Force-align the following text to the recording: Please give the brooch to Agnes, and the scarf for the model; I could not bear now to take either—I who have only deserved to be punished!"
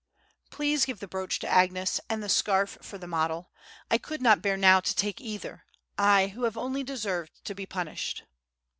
Please 0.49 0.85
give 0.85 0.99
the 0.99 1.07
brooch 1.07 1.37
to 1.37 1.47
Agnes, 1.47 2.01
and 2.09 2.23
the 2.23 2.27
scarf 2.27 2.75
for 2.81 2.97
the 2.97 3.05
model; 3.05 3.51
I 3.91 3.99
could 3.99 4.19
not 4.19 4.41
bear 4.41 4.57
now 4.57 4.79
to 4.79 4.95
take 4.95 5.21
either—I 5.21 6.29
who 6.29 6.45
have 6.45 6.57
only 6.57 6.83
deserved 6.83 7.45
to 7.45 7.53
be 7.53 7.67
punished!" 7.67 8.23